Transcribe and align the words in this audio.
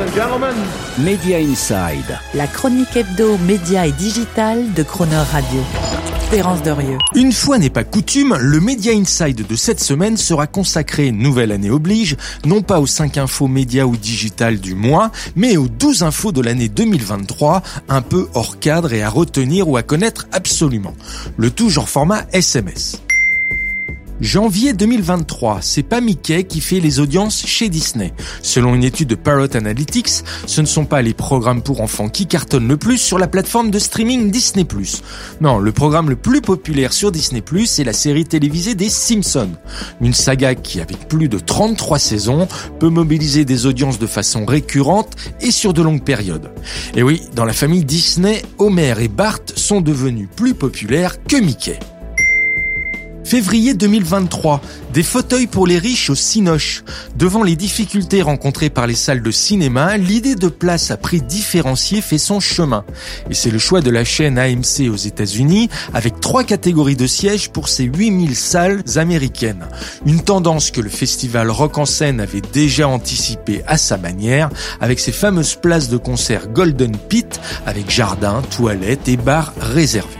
and 0.00 0.14
gentlemen. 0.14 0.54
Media 0.98 1.38
Inside. 1.38 2.18
La 2.34 2.46
chronique 2.46 2.96
hebdo, 2.96 3.36
média 3.38 3.86
et 3.86 3.92
digital 3.92 4.72
de 4.74 4.82
Croner 4.82 5.22
Radio. 5.32 5.60
Une 7.14 7.32
fois 7.32 7.56
n'est 7.56 7.70
pas 7.70 7.84
coutume, 7.84 8.36
le 8.38 8.60
Media 8.60 8.92
Inside 8.92 9.46
de 9.46 9.56
cette 9.56 9.80
semaine 9.80 10.18
sera 10.18 10.46
consacré, 10.46 11.10
nouvelle 11.10 11.52
année 11.52 11.70
oblige, 11.70 12.16
non 12.44 12.60
pas 12.60 12.80
aux 12.80 12.86
5 12.86 13.16
infos 13.16 13.48
médias 13.48 13.84
ou 13.84 13.96
digital 13.96 14.58
du 14.58 14.74
mois, 14.74 15.10
mais 15.36 15.56
aux 15.56 15.68
12 15.68 16.02
infos 16.02 16.30
de 16.32 16.42
l'année 16.42 16.68
2023, 16.68 17.62
un 17.88 18.02
peu 18.02 18.28
hors 18.34 18.58
cadre 18.58 18.92
et 18.92 19.02
à 19.02 19.08
retenir 19.08 19.68
ou 19.70 19.78
à 19.78 19.82
connaître 19.82 20.26
absolument. 20.32 20.94
Le 21.38 21.50
tout 21.50 21.70
genre 21.70 21.88
format 21.88 22.24
SMS. 22.32 23.00
Janvier 24.20 24.72
2023, 24.72 25.60
c'est 25.62 25.84
pas 25.84 26.00
Mickey 26.00 26.42
qui 26.42 26.60
fait 26.60 26.80
les 26.80 26.98
audiences 26.98 27.46
chez 27.46 27.68
Disney. 27.68 28.12
Selon 28.42 28.74
une 28.74 28.82
étude 28.82 29.08
de 29.08 29.14
Parrot 29.14 29.56
Analytics, 29.56 30.24
ce 30.44 30.60
ne 30.60 30.66
sont 30.66 30.86
pas 30.86 31.02
les 31.02 31.14
programmes 31.14 31.62
pour 31.62 31.80
enfants 31.80 32.08
qui 32.08 32.26
cartonnent 32.26 32.66
le 32.66 32.76
plus 32.76 32.98
sur 32.98 33.18
la 33.18 33.28
plateforme 33.28 33.70
de 33.70 33.78
streaming 33.78 34.32
Disney+. 34.32 34.66
Non, 35.40 35.58
le 35.58 35.70
programme 35.70 36.10
le 36.10 36.16
plus 36.16 36.40
populaire 36.40 36.92
sur 36.92 37.12
Disney+, 37.12 37.44
est 37.48 37.84
la 37.84 37.92
série 37.92 38.24
télévisée 38.24 38.74
des 38.74 38.90
Simpsons. 38.90 39.52
Une 40.00 40.14
saga 40.14 40.56
qui, 40.56 40.80
avec 40.80 41.06
plus 41.06 41.28
de 41.28 41.38
33 41.38 42.00
saisons, 42.00 42.48
peut 42.80 42.88
mobiliser 42.88 43.44
des 43.44 43.66
audiences 43.66 44.00
de 44.00 44.06
façon 44.08 44.44
récurrente 44.44 45.14
et 45.40 45.52
sur 45.52 45.72
de 45.72 45.82
longues 45.82 46.02
périodes. 46.02 46.50
Et 46.96 47.04
oui, 47.04 47.22
dans 47.36 47.44
la 47.44 47.52
famille 47.52 47.84
Disney, 47.84 48.42
Homer 48.58 48.94
et 49.00 49.08
Bart 49.08 49.38
sont 49.54 49.80
devenus 49.80 50.28
plus 50.34 50.54
populaires 50.54 51.22
que 51.22 51.36
Mickey. 51.36 51.78
Février 53.28 53.74
2023, 53.74 54.62
des 54.94 55.02
fauteuils 55.02 55.48
pour 55.48 55.66
les 55.66 55.76
riches 55.76 56.08
au 56.08 56.14
Cinoche. 56.14 56.82
Devant 57.14 57.42
les 57.42 57.56
difficultés 57.56 58.22
rencontrées 58.22 58.70
par 58.70 58.86
les 58.86 58.94
salles 58.94 59.20
de 59.20 59.30
cinéma, 59.30 59.98
l'idée 59.98 60.34
de 60.34 60.48
place 60.48 60.90
à 60.90 60.96
prix 60.96 61.20
différencié 61.20 62.00
fait 62.00 62.16
son 62.16 62.40
chemin. 62.40 62.86
Et 63.28 63.34
c'est 63.34 63.50
le 63.50 63.58
choix 63.58 63.82
de 63.82 63.90
la 63.90 64.02
chaîne 64.02 64.38
AMC 64.38 64.88
aux 64.90 64.96
États-Unis 64.96 65.68
avec 65.92 66.20
trois 66.20 66.42
catégories 66.42 66.96
de 66.96 67.06
sièges 67.06 67.50
pour 67.50 67.68
ses 67.68 67.84
8000 67.84 68.34
salles 68.34 68.82
américaines. 68.96 69.66
Une 70.06 70.22
tendance 70.22 70.70
que 70.70 70.80
le 70.80 70.88
festival 70.88 71.50
Rock 71.50 71.76
en 71.76 71.84
scène 71.84 72.20
avait 72.20 72.40
déjà 72.40 72.88
anticipée 72.88 73.60
à 73.66 73.76
sa 73.76 73.98
manière 73.98 74.48
avec 74.80 74.98
ses 75.00 75.12
fameuses 75.12 75.54
places 75.54 75.90
de 75.90 75.98
concert 75.98 76.48
Golden 76.48 76.96
Pit 76.96 77.38
avec 77.66 77.90
jardin, 77.90 78.40
toilettes 78.56 79.06
et 79.06 79.18
bars 79.18 79.52
réservés. 79.60 80.17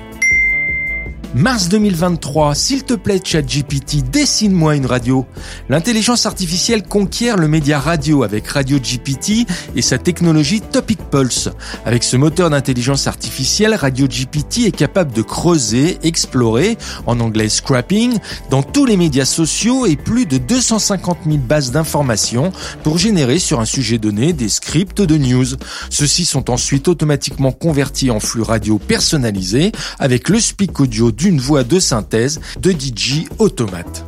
Mars 1.38 1.68
2023, 1.68 2.56
s'il 2.56 2.82
te 2.82 2.94
plaît 2.94 3.20
ChatGPT, 3.22 4.10
dessine-moi 4.10 4.74
une 4.74 4.86
radio. 4.86 5.24
L'intelligence 5.68 6.26
artificielle 6.26 6.82
conquiert 6.82 7.36
le 7.36 7.46
média 7.46 7.78
radio 7.78 8.24
avec 8.24 8.48
Radio 8.48 8.80
GPT 8.80 9.46
et 9.76 9.82
sa 9.82 9.98
technologie 9.98 10.60
Topic 10.60 10.98
Pulse. 11.12 11.48
Avec 11.84 12.02
ce 12.02 12.16
moteur 12.16 12.50
d'intelligence 12.50 13.06
artificielle, 13.06 13.76
Radio 13.76 14.08
GPT 14.08 14.66
est 14.66 14.76
capable 14.76 15.12
de 15.12 15.22
creuser, 15.22 15.98
explorer, 16.02 16.76
en 17.06 17.20
anglais 17.20 17.48
scrapping, 17.48 18.18
dans 18.50 18.64
tous 18.64 18.84
les 18.84 18.96
médias 18.96 19.24
sociaux 19.24 19.86
et 19.86 19.94
plus 19.94 20.26
de 20.26 20.38
250 20.38 21.18
000 21.24 21.36
bases 21.36 21.70
d'informations 21.70 22.50
pour 22.82 22.98
générer 22.98 23.38
sur 23.38 23.60
un 23.60 23.64
sujet 23.64 23.98
donné 23.98 24.32
des 24.32 24.48
scripts 24.48 25.02
de 25.02 25.16
news. 25.16 25.46
Ceux-ci 25.88 26.24
sont 26.24 26.50
ensuite 26.50 26.88
automatiquement 26.88 27.52
convertis 27.52 28.10
en 28.10 28.18
flux 28.18 28.42
radio 28.42 28.80
personnalisés 28.80 29.70
avec 30.00 30.28
le 30.30 30.40
speak 30.40 30.80
audio 30.80 31.12
d'une 31.28 31.40
voix 31.40 31.62
de 31.62 31.78
synthèse 31.78 32.40
de 32.58 32.70
DJ 32.70 33.24
Automate. 33.38 34.06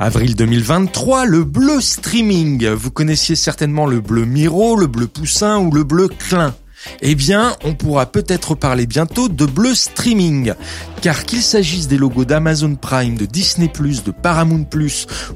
Avril 0.00 0.34
2023, 0.34 1.26
le 1.26 1.44
bleu 1.44 1.80
streaming. 1.80 2.70
Vous 2.70 2.90
connaissiez 2.90 3.36
certainement 3.36 3.86
le 3.86 4.00
bleu 4.00 4.24
Miro, 4.24 4.74
le 4.74 4.88
bleu 4.88 5.06
Poussin 5.06 5.58
ou 5.58 5.70
le 5.70 5.84
bleu 5.84 6.08
Klein. 6.08 6.56
Eh 7.02 7.14
bien, 7.14 7.54
on 7.62 7.74
pourra 7.74 8.06
peut-être 8.06 8.56
parler 8.56 8.86
bientôt 8.86 9.28
de 9.28 9.46
bleu 9.46 9.76
streaming. 9.76 10.54
Car 11.02 11.24
qu'il 11.24 11.40
s'agisse 11.40 11.86
des 11.86 11.98
logos 11.98 12.24
d'Amazon 12.24 12.74
Prime, 12.74 13.16
de 13.16 13.24
Disney+, 13.24 13.68
de 13.68 14.10
Paramount+, 14.10 14.66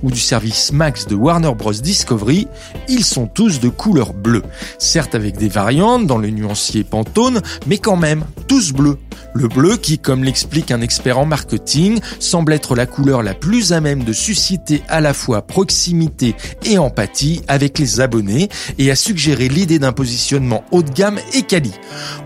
ou 0.03 0.11
du 0.11 0.19
service 0.19 0.73
Max 0.73 1.07
de 1.07 1.15
Warner 1.15 1.55
Bros. 1.57 1.73
Discovery, 1.75 2.49
ils 2.89 3.05
sont 3.05 3.29
tous 3.29 3.61
de 3.61 3.69
couleur 3.69 4.15
bleue. 4.15 4.43
Certes 4.81 5.15
avec 5.15 5.37
des 5.37 5.49
variantes 5.49 6.09
dans 6.09 6.19
le 6.19 6.31
nuancier 6.31 6.83
Pantone, 6.83 7.41
mais 7.69 7.79
quand 7.79 7.97
même, 7.97 8.25
tous 8.49 8.73
bleus. 8.73 8.99
Le 9.35 9.49
bleu 9.49 9.77
qui, 9.77 9.99
comme 9.99 10.25
l'explique 10.25 10.71
un 10.71 10.81
expert 10.81 11.19
en 11.19 11.27
marketing, 11.27 12.01
semble 12.19 12.53
être 12.53 12.75
la 12.75 12.87
couleur 12.87 13.23
la 13.23 13.35
plus 13.35 13.73
à 13.73 13.81
même 13.81 14.05
de 14.05 14.13
susciter 14.13 14.83
à 14.89 15.01
la 15.01 15.15
fois 15.15 15.43
proximité 15.43 16.35
et 16.65 16.79
empathie 16.79 17.43
avec 17.49 17.79
les 17.79 18.01
abonnés 18.01 18.49
et 18.79 18.91
a 18.91 18.97
suggéré 18.97 19.49
l'idée 19.49 19.79
d'un 19.79 19.93
positionnement 19.93 20.65
haut 20.71 20.83
de 20.83 20.91
gamme 20.91 21.19
et 21.35 21.43
quali. 21.43 21.73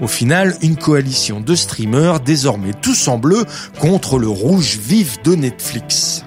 Au 0.01 0.07
final, 0.07 0.57
une 0.63 0.77
coalition 0.77 1.41
de 1.41 1.55
streamers 1.55 2.21
désormais 2.21 2.73
tous 2.81 3.09
en 3.09 3.19
bleu 3.19 3.45
contre 3.79 4.19
le 4.19 4.29
rouge 4.29 4.79
vif 4.79 5.23
de 5.23 5.35
Netflix. 5.35 6.25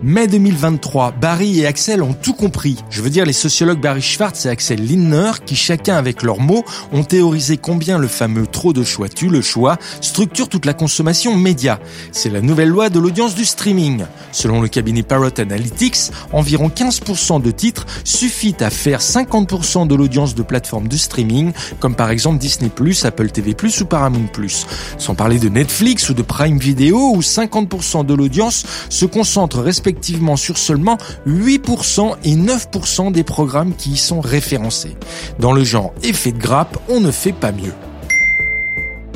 Mai 0.00 0.28
2023, 0.28 1.10
Barry 1.20 1.58
et 1.58 1.66
Axel 1.66 2.04
ont 2.04 2.12
tout 2.12 2.32
compris. 2.32 2.76
Je 2.88 3.02
veux 3.02 3.10
dire 3.10 3.24
les 3.24 3.32
sociologues 3.32 3.80
Barry 3.80 4.00
Schwartz 4.00 4.46
et 4.46 4.48
Axel 4.48 4.86
Lindner 4.86 5.32
qui 5.44 5.56
chacun 5.56 5.96
avec 5.96 6.22
leurs 6.22 6.38
mots 6.38 6.64
ont 6.92 7.02
théorisé 7.02 7.56
combien 7.56 7.98
le 7.98 8.06
fameux 8.06 8.46
trop 8.46 8.72
de 8.72 8.84
choix 8.84 9.08
tue 9.08 9.28
le 9.28 9.42
choix 9.42 9.76
structure 10.00 10.48
toute 10.48 10.66
la 10.66 10.72
consommation 10.72 11.34
média. 11.34 11.80
C'est 12.12 12.30
la 12.30 12.40
nouvelle 12.40 12.68
loi 12.68 12.90
de 12.90 13.00
l'audience 13.00 13.34
du 13.34 13.44
streaming. 13.44 14.04
Selon 14.30 14.60
le 14.60 14.68
cabinet 14.68 15.02
Parrot 15.02 15.36
Analytics, 15.36 16.12
environ 16.32 16.68
15% 16.68 17.42
de 17.42 17.50
titres 17.50 17.84
suffit 18.04 18.54
à 18.60 18.70
faire 18.70 19.00
50% 19.00 19.88
de 19.88 19.96
l'audience 19.96 20.36
de 20.36 20.44
plateformes 20.44 20.86
de 20.86 20.96
streaming 20.96 21.50
comme 21.80 21.96
par 21.96 22.10
exemple 22.10 22.38
Disney+, 22.38 22.70
Apple 23.02 23.30
TV+, 23.30 23.56
ou 23.80 23.84
Paramount+. 23.84 24.28
Sans 24.96 25.16
parler 25.16 25.40
de 25.40 25.48
Netflix 25.48 26.08
ou 26.08 26.14
de 26.14 26.22
Prime 26.22 26.58
Video 26.58 27.14
où 27.14 27.20
50% 27.20 28.06
de 28.06 28.14
l'audience 28.14 28.64
se 28.90 29.04
concentre 29.04 29.58
respectivement 29.58 29.87
respectivement 29.88 30.36
sur 30.36 30.58
seulement 30.58 30.98
8% 31.26 32.16
et 32.24 32.36
9% 32.36 33.10
des 33.10 33.24
programmes 33.24 33.74
qui 33.74 33.92
y 33.92 33.96
sont 33.96 34.20
référencés. 34.20 34.96
Dans 35.38 35.52
le 35.52 35.64
genre 35.64 35.94
effet 36.02 36.32
de 36.32 36.38
grappe, 36.38 36.76
on 36.90 37.00
ne 37.00 37.10
fait 37.10 37.32
pas 37.32 37.52
mieux. 37.52 37.72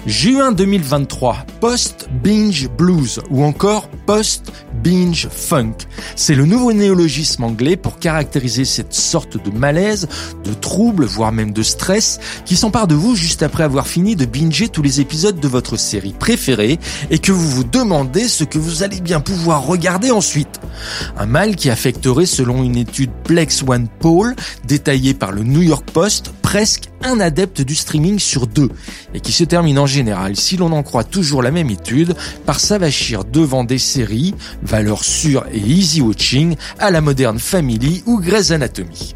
Juin 0.05 0.51
2023, 0.51 1.47
Post-Binge 1.61 2.69
Blues 2.77 3.21
ou 3.31 3.45
encore 3.45 3.89
Post-Binge 4.05 5.29
Funk. 5.31 5.75
C'est 6.17 6.35
le 6.35 6.45
nouveau 6.45 6.73
néologisme 6.73 7.45
anglais 7.45 7.77
pour 7.77 8.01
caractériser 8.01 8.65
cette 8.65 8.95
sorte 8.95 9.41
de 9.43 9.57
malaise, 9.57 10.09
de 10.43 10.55
trouble, 10.55 11.05
voire 11.05 11.31
même 11.31 11.53
de 11.53 11.63
stress 11.63 12.19
qui 12.45 12.57
s'empare 12.57 12.89
de 12.89 12.97
vous 12.97 13.15
juste 13.15 13.45
après 13.45 13.63
avoir 13.63 13.87
fini 13.87 14.17
de 14.17 14.25
binger 14.25 14.69
tous 14.69 14.83
les 14.83 15.01
épisodes 15.01 15.39
de 15.39 15.47
votre 15.47 15.77
série 15.77 16.15
préférée 16.19 16.81
et 17.11 17.21
que 17.21 17.31
vous 17.31 17.49
vous 17.49 17.65
demandez 17.65 18.27
ce 18.27 18.43
que 18.43 18.59
vous 18.59 18.83
allez 18.83 19.01
bien 19.01 19.21
pouvoir 19.21 19.65
regarder 19.65 20.11
ensuite. 20.11 20.61
Un 21.17 21.27
mal 21.27 21.55
qui 21.55 21.71
affecterait 21.71 22.27
selon 22.27 22.65
une 22.65 22.77
étude 22.77 23.13
Plex 23.23 23.63
One 23.65 23.87
Poll 24.01 24.35
détaillée 24.67 25.15
par 25.15 25.31
le 25.31 25.45
New 25.45 25.63
York 25.63 25.89
Post 25.93 26.33
presque 26.53 26.91
un 27.03 27.19
adepte 27.19 27.63
du 27.63 27.75
streaming 27.75 28.19
sur 28.19 28.47
deux 28.47 28.69
et 29.15 29.21
qui 29.21 29.33
se 29.33 29.43
termine 29.43 29.79
en 29.79 29.87
général, 29.87 30.37
si 30.37 30.59
l'on 30.59 30.71
en 30.73 30.83
croit 30.83 31.03
toujours 31.03 31.43
la 31.43 31.51
même 31.51 31.71
étude, 31.71 32.15
par 32.45 32.61
s'avachir 32.61 33.25
devant 33.25 33.65
des 33.65 33.79
séries, 33.79 34.35
valeurs 34.63 35.03
sûres 35.03 35.47
et 35.51 35.61
easy 35.61 36.03
watching, 36.03 36.57
à 36.79 36.91
la 36.91 37.01
moderne 37.01 37.39
Family 37.39 38.03
ou 38.05 38.21
Grey's 38.21 38.51
Anatomy. 38.51 39.15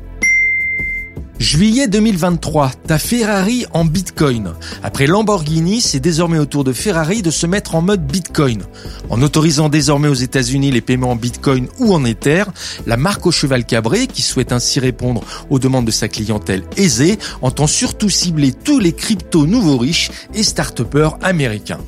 Juillet 1.39 1.87
2023, 1.87 2.71
ta 2.87 2.99
Ferrari 2.99 3.67
en 3.75 3.85
Bitcoin. 3.85 4.55
Après 4.83 5.07
Lamborghini, 5.07 5.83
c'est 5.83 6.01
désormais 6.01 6.39
au 6.39 6.47
tour 6.47 6.65
de 6.65 6.73
Ferrari 6.73 7.21
de 7.21 7.31
se 7.31 7.47
mettre 7.47 7.75
en 7.75 7.83
mode 7.83 8.07
Bitcoin. 8.07 8.63
En 9.11 9.21
autorisant 9.21 9.69
désormais 9.69 10.09
aux 10.09 10.15
États-Unis 10.15 10.71
les 10.71 10.81
paiements 10.81 11.11
en 11.11 11.17
Bitcoin 11.17 11.69
ou 11.79 11.93
en 11.93 12.07
Ether, 12.07 12.45
la 12.87 12.97
marque 12.97 13.27
au 13.27 13.31
cheval 13.31 13.67
cabré, 13.67 14.07
qui 14.07 14.23
souhaite 14.23 14.51
ainsi 14.51 14.81
répondre 14.81 15.23
aux 15.51 15.59
demandes 15.59 15.85
de 15.85 15.91
sa 15.91 16.09
clientèle 16.09 16.63
aisée, 16.79 17.19
entend 17.43 17.67
surtout 17.67 18.09
cibler 18.09 18.53
tous 18.53 18.79
les 18.79 18.93
cryptos 18.93 19.47
nouveaux 19.47 19.79
riches 19.79 20.11
et 20.35 20.43
start 20.43 20.83
américains. 21.23 21.81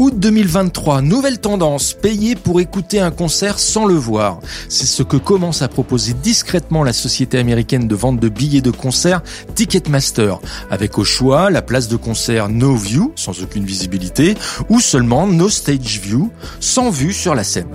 Août 0.00 0.14
2023, 0.16 1.02
nouvelle 1.02 1.40
tendance, 1.40 1.92
payer 1.92 2.34
pour 2.34 2.62
écouter 2.62 3.00
un 3.00 3.10
concert 3.10 3.58
sans 3.58 3.84
le 3.84 3.92
voir. 3.92 4.40
C'est 4.70 4.86
ce 4.86 5.02
que 5.02 5.18
commence 5.18 5.60
à 5.60 5.68
proposer 5.68 6.14
discrètement 6.14 6.82
la 6.82 6.94
société 6.94 7.36
américaine 7.36 7.86
de 7.86 7.94
vente 7.94 8.18
de 8.18 8.30
billets 8.30 8.62
de 8.62 8.70
concert 8.70 9.20
Ticketmaster, 9.54 10.40
avec 10.70 10.96
au 10.96 11.04
choix 11.04 11.50
la 11.50 11.60
place 11.60 11.86
de 11.88 11.96
concert 11.96 12.48
No 12.48 12.76
View, 12.76 13.12
sans 13.14 13.42
aucune 13.42 13.66
visibilité, 13.66 14.36
ou 14.70 14.80
seulement 14.80 15.26
No 15.26 15.50
Stage 15.50 16.00
View, 16.00 16.30
sans 16.60 16.88
vue 16.88 17.12
sur 17.12 17.34
la 17.34 17.44
scène. 17.44 17.68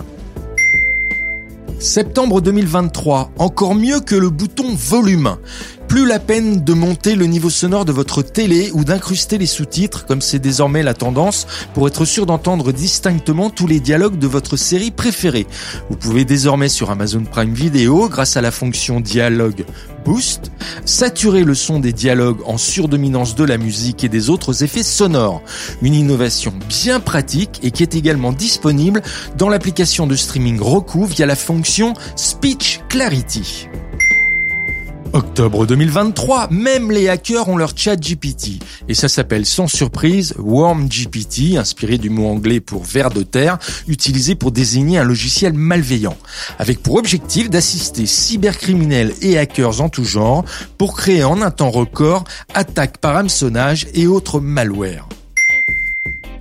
Septembre 1.78 2.42
2023, 2.42 3.32
encore 3.38 3.76
mieux 3.76 4.00
que 4.00 4.16
le 4.16 4.32
bouton 4.32 4.74
volume. 4.74 5.36
Plus 5.96 6.06
la 6.06 6.20
peine 6.20 6.62
de 6.62 6.74
monter 6.74 7.16
le 7.16 7.26
niveau 7.26 7.50
sonore 7.50 7.86
de 7.86 7.94
votre 7.94 8.22
télé 8.22 8.70
ou 8.74 8.84
d'incruster 8.84 9.38
les 9.38 9.46
sous-titres, 9.46 10.06
comme 10.06 10.20
c'est 10.20 10.40
désormais 10.40 10.84
la 10.84 10.94
tendance, 10.94 11.48
pour 11.74 11.88
être 11.88 12.04
sûr 12.04 12.26
d'entendre 12.26 12.74
distinctement 12.74 13.50
tous 13.50 13.66
les 13.66 13.80
dialogues 13.80 14.20
de 14.20 14.28
votre 14.28 14.58
série 14.58 14.92
préférée. 14.92 15.48
Vous 15.90 15.96
pouvez 15.96 16.26
désormais 16.26 16.68
sur 16.68 16.92
Amazon 16.92 17.24
Prime 17.24 17.54
Video, 17.54 18.10
grâce 18.10 18.36
à 18.36 18.42
la 18.42 18.52
fonction 18.52 19.00
dialogue 19.00 19.64
Boost, 20.04 20.52
saturer 20.84 21.46
le 21.46 21.56
son 21.56 21.80
des 21.80 21.94
dialogues 21.94 22.42
en 22.46 22.58
surdominance 22.58 23.34
de 23.36 23.46
la 23.46 23.58
musique 23.58 24.04
et 24.04 24.10
des 24.10 24.30
autres 24.30 24.66
effets 24.66 24.84
sonores. 24.84 25.44
Une 25.82 25.94
innovation 25.94 26.54
bien 26.68 27.00
pratique 27.00 27.62
et 27.64 27.72
qui 27.72 27.84
est 27.84 27.96
également 27.96 28.34
disponible 28.34 29.02
dans 29.38 29.48
l'application 29.48 30.08
de 30.08 30.18
streaming 30.18 30.60
Roku 30.60 31.06
via 31.06 31.26
la 31.26 31.38
fonction 31.38 31.94
Speech 32.18 32.82
Clarity. 32.90 33.70
Octobre 35.16 35.66
2023, 35.66 36.50
même 36.52 36.92
les 36.92 37.08
hackers 37.08 37.48
ont 37.48 37.56
leur 37.56 37.72
chat 37.74 37.96
GPT. 37.96 38.62
Et 38.90 38.94
ça 38.94 39.08
s'appelle 39.08 39.46
sans 39.46 39.70
surprise 39.70 40.34
Worm 40.38 40.90
GPT, 40.90 41.56
inspiré 41.56 41.98
du 41.98 42.10
mot 42.10 42.28
anglais 42.28 42.60
pour 42.60 42.84
ver 42.84 43.10
de 43.12 43.24
terre, 43.24 43.58
utilisé 43.88 44.36
pour 44.36 44.52
désigner 44.52 44.98
un 44.98 45.06
logiciel 45.06 45.54
malveillant. 45.54 46.18
Avec 46.60 46.84
pour 46.84 46.96
objectif 46.96 47.50
d'assister 47.50 48.06
cybercriminels 48.06 49.14
et 49.22 49.38
hackers 49.38 49.80
en 49.80 49.88
tout 49.88 50.04
genre 50.04 50.44
pour 50.78 50.98
créer 50.98 51.24
en 51.24 51.42
un 51.42 51.50
temps 51.50 51.72
record 51.72 52.26
attaques 52.54 52.98
par 52.98 53.16
hameçonnage 53.16 53.88
et 53.94 54.08
autres 54.08 54.42
malwares. 54.42 55.08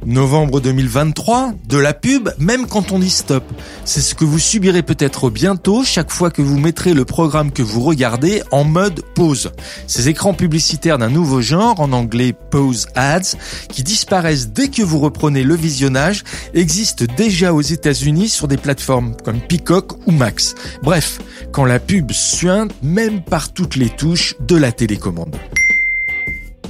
Novembre 0.07 0.61
2023, 0.61 1.55
de 1.67 1.79
la 1.79 1.95
pub 1.95 2.29
même 2.39 2.67
quand 2.67 2.93
on 2.93 2.99
dit 2.99 3.11
stop. 3.11 3.45
C'est 3.85 4.01
ce 4.01 4.15
que 4.15 4.25
vous 4.25 4.39
subirez 4.39 4.83
peut-être 4.83 5.31
bientôt 5.31 5.83
chaque 5.85 6.11
fois 6.11 6.31
que 6.31 6.43
vous 6.43 6.59
mettrez 6.59 6.93
le 6.93 7.05
programme 7.05 7.51
que 7.53 7.63
vous 7.63 7.81
regardez 7.81 8.43
en 8.51 8.65
mode 8.65 9.03
pause. 9.15 9.53
Ces 9.87 10.09
écrans 10.09 10.35
publicitaires 10.35 10.99
d'un 10.99 11.09
nouveau 11.09 11.41
genre, 11.41 11.81
en 11.81 11.93
anglais 11.93 12.35
pause 12.51 12.87
ads, 12.95 13.37
qui 13.69 13.83
disparaissent 13.83 14.49
dès 14.49 14.69
que 14.69 14.83
vous 14.83 14.99
reprenez 14.99 15.43
le 15.43 15.55
visionnage, 15.55 16.25
existent 16.53 17.07
déjà 17.17 17.55
aux 17.55 17.63
États-Unis 17.63 18.29
sur 18.29 18.49
des 18.49 18.59
plateformes 18.59 19.17
comme 19.25 19.41
Peacock 19.41 20.07
ou 20.07 20.13
Max. 20.13 20.55
Bref, 20.83 21.21
quand 21.53 21.65
la 21.65 21.81
pub 21.81 22.13
suinte 22.13 22.73
même 22.83 23.23
par 23.23 23.53
toutes 23.53 23.77
les 23.77 23.89
touches 23.89 24.35
de 24.41 24.57
la 24.57 24.73
télécommande. 24.73 25.37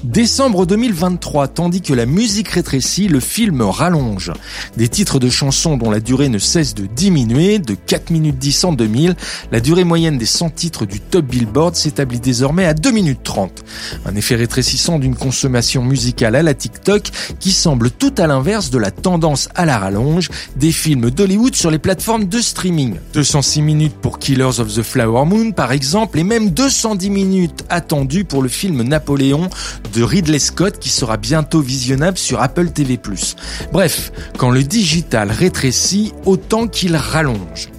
Décembre 0.05 0.67
2023, 0.67 1.49
tandis 1.49 1.81
que 1.81 1.95
la 1.95 2.05
musique 2.05 2.49
rétrécit, 2.49 3.09
le 3.09 3.21
film 3.21 3.62
rallonge. 3.62 4.33
Des 4.77 4.89
titres 4.89 5.19
de 5.19 5.31
chansons 5.31 5.79
dont 5.79 5.91
la 5.91 5.99
durée 5.99 6.29
ne 6.29 6.39
cesse 6.39 6.75
de 6.75 6.85
diminuer, 6.85 7.59
de 7.59 7.75
4 7.75 8.11
minutes 8.11 8.37
10 8.37 8.65
en 8.65 8.73
2000, 8.75 9.17
la 9.51 9.61
durée 9.61 9.85
moyenne 9.85 10.19
des 10.19 10.27
100 10.27 10.51
titres 10.51 10.85
du 10.85 11.01
top 11.01 11.25
Billboard 11.25 11.75
s'établit 11.75 12.21
désormais 12.21 12.67
à 12.67 12.75
2 12.75 12.91
minutes 12.91 13.23
30. 13.23 13.65
Un 14.05 14.15
effet 14.15 14.35
rétrécissant 14.35 14.99
d'une 14.99 15.17
consommation 15.17 15.83
musicale 15.83 16.37
à 16.37 16.43
la 16.43 16.53
TikTok 16.53 17.05
qui 17.41 17.51
semble 17.51 17.91
tout 17.91 18.12
à 18.19 18.27
l'inverse 18.27 18.69
de 18.69 18.77
la 18.77 18.91
tendance 18.91 19.49
à 19.55 19.65
la 19.65 19.79
rallonge 19.79 20.29
des 20.56 20.73
films 20.73 21.11
d'Hollywood 21.11 21.55
sur 21.55 21.71
les 21.71 21.79
plateformes 21.79 22.27
de 22.27 22.41
streaming. 22.43 22.97
206 23.15 23.62
minutes 23.62 23.97
pour 24.03 24.19
Killers 24.19 24.61
of 24.61 24.75
the 24.75 24.83
Flower 24.83 25.25
Moon 25.25 25.53
par 25.53 25.73
exemple 25.73 26.19
et 26.19 26.25
même 26.25 26.51
210 26.51 27.09
minutes 27.09 27.65
attendues 27.71 28.27
pour 28.27 28.43
le 28.43 28.51
film 28.51 28.83
Napoléon 28.83 29.49
de 29.94 30.02
Ridley 30.02 30.38
Scott 30.38 30.79
qui 30.79 30.88
sera 30.88 31.17
bientôt 31.17 31.61
visionnable 31.61 32.19
sur 32.19 32.41
Apple 32.41 32.70
TV+. 32.70 32.99
Bref, 33.73 34.12
quand 34.38 34.50
le 34.50 34.62
digital 34.62 35.31
rétrécit, 35.31 36.12
autant 36.25 36.67
qu'il 36.67 36.96
rallonge. 36.96 37.70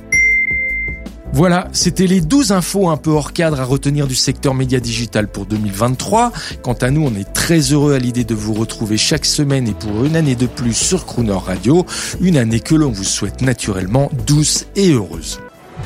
Voilà, 1.33 1.67
c'était 1.73 2.07
les 2.07 2.21
12 2.21 2.53
infos 2.53 2.88
un 2.88 2.95
peu 2.95 3.09
hors 3.09 3.33
cadre 3.33 3.59
à 3.59 3.65
retenir 3.65 4.07
du 4.07 4.15
secteur 4.15 4.53
média 4.53 4.79
digital 4.79 5.27
pour 5.27 5.45
2023. 5.45 6.31
Quant 6.62 6.73
à 6.73 6.91
nous, 6.91 7.06
on 7.06 7.13
est 7.13 7.33
très 7.33 7.59
heureux 7.59 7.94
à 7.94 8.00
l'idée 8.00 8.23
de 8.23 8.33
vous 8.33 8.53
retrouver 8.53 8.95
chaque 8.95 9.25
semaine 9.25 9.67
et 9.67 9.73
pour 9.73 10.06
une 10.06 10.15
année 10.15 10.35
de 10.35 10.47
plus 10.47 10.73
sur 10.73 11.06
Crooner 11.06 11.33
Radio, 11.33 11.85
une 12.21 12.38
année 12.38 12.62
que 12.62 12.75
l'on 12.75 12.89
vous 12.89 13.03
souhaite 13.03 13.41
naturellement 13.41 14.09
douce 14.25 14.65
et 14.77 14.94
heureuse. 14.94 15.39